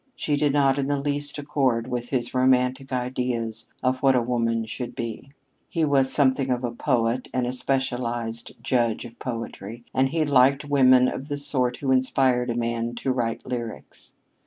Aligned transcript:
She 0.15 0.35
did 0.35 0.51
not 0.51 0.79
in 0.79 0.87
the 0.87 0.99
least 0.99 1.37
accord 1.37 1.85
with 1.87 2.09
his 2.09 2.33
romantic 2.33 2.91
ideas 2.91 3.67
of 3.83 3.99
what 4.01 4.15
a 4.15 4.21
woman 4.23 4.65
should 4.65 4.95
be. 4.95 5.29
He 5.69 5.85
was 5.85 6.11
something 6.11 6.49
of 6.49 6.63
a 6.63 6.71
poet, 6.71 7.27
and 7.35 7.45
a 7.45 7.53
specialized 7.53 8.53
judge 8.63 9.05
of 9.05 9.19
poetry, 9.19 9.83
and 9.93 10.09
he 10.09 10.25
liked 10.25 10.65
women 10.65 11.07
of 11.07 11.27
the 11.27 11.37
sort 11.37 11.77
who 11.77 11.91
inspired 11.91 12.49
a 12.49 12.55
man 12.55 12.95
to 12.95 13.11
write 13.11 13.45
lyrics. 13.45 14.15